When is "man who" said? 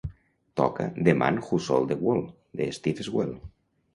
1.13-1.59